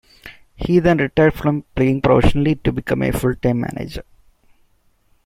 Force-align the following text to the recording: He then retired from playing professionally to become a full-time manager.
He 0.55 0.79
then 0.79 0.97
retired 0.97 1.35
from 1.35 1.63
playing 1.75 2.01
professionally 2.01 2.55
to 2.55 2.71
become 2.71 3.03
a 3.03 3.11
full-time 3.11 3.59
manager. 3.59 4.01